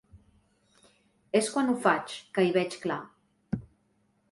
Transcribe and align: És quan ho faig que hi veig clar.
És 1.41 1.51
quan 1.57 1.69
ho 1.73 1.77
faig 1.85 2.17
que 2.39 2.47
hi 2.47 2.51
veig 2.59 2.81
clar. 2.87 2.99